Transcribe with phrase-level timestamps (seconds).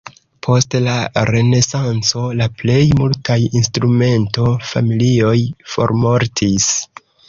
[0.45, 0.95] Post la
[1.31, 5.39] renesanco la plej multaj instrumento-familioj
[5.79, 6.73] formortis.